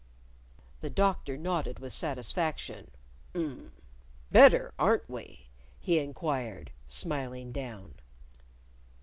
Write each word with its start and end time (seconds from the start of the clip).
The 0.79 0.89
Doctor 0.89 1.37
nodded 1.37 1.77
with 1.77 1.93
satisfaction. 1.93 2.89
"Um! 3.35 3.71
Better, 4.31 4.73
aren't 4.79 5.07
we?" 5.07 5.45
he 5.79 5.99
inquired, 5.99 6.71
smiling 6.87 7.51
down. 7.51 7.93